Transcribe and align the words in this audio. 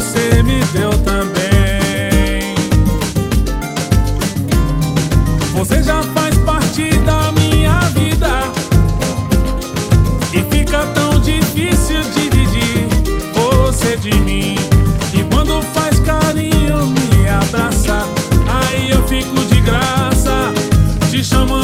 você 0.00 0.42
me 0.42 0.64
deu 0.72 0.90
também. 1.04 2.54
Você 5.52 5.82
já 5.82 6.02
faz 6.14 6.38
parte 6.38 6.88
da 7.00 7.30
minha 7.32 7.78
vida 7.90 8.30
e 10.32 10.42
fica 10.54 10.86
tão 10.94 11.20
difícil 11.20 12.00
dividir 12.14 12.88
você 13.34 13.98
de 13.98 14.14
mim. 14.20 14.54
E 15.12 15.22
quando 15.24 15.60
faz 15.74 16.00
carinho, 16.00 16.86
me 16.86 17.28
abraça, 17.28 18.06
aí 18.48 18.90
eu 18.90 19.06
fico 19.06 19.36
de 19.52 19.60
graça, 19.60 20.50
te 21.10 21.22
chamando. 21.22 21.59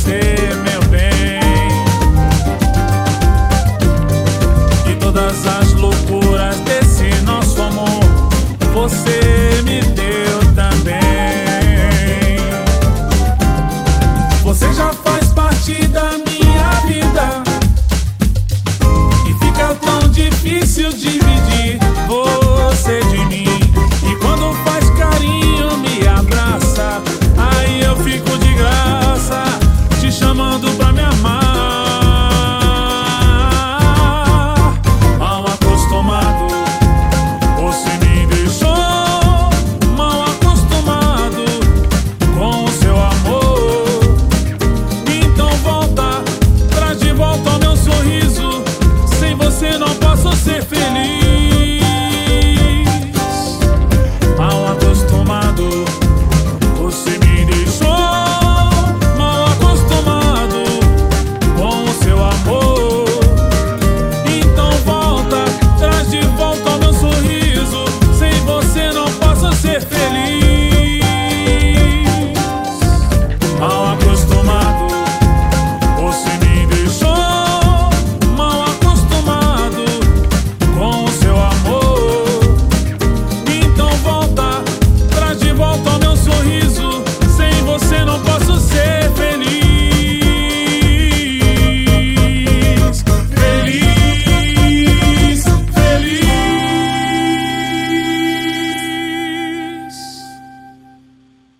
você, 0.00 0.20
meu 0.64 0.80
bem. 0.88 1.40
E 4.90 4.96
todas 4.96 5.46
as 5.46 5.74
loucuras 5.74 6.56
desse 6.60 7.10
nosso 7.22 7.60
amor, 7.60 8.00
você 8.72 9.62
me 9.62 9.82
deu. 9.82 10.19